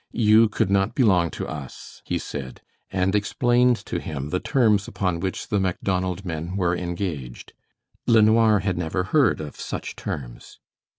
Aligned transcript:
"You 0.13 0.49
could 0.49 0.71
not 0.71 0.95
belong 0.95 1.29
to 1.29 1.47
us," 1.47 2.01
he 2.05 2.17
said, 2.17 2.61
and 2.91 3.13
explained 3.13 3.75
to 3.85 3.99
him 3.99 4.29
the 4.31 4.39
terms 4.39 4.87
upon 4.87 5.19
which 5.19 5.49
the 5.49 5.59
Macdonald 5.59 6.25
men 6.25 6.55
were 6.57 6.75
engaged. 6.75 7.53
LeNoir 8.07 8.61
had 8.61 8.79
never 8.79 9.03
heard 9.03 9.39
of 9.39 9.59
such 9.61 9.95
terms. 9.95 10.57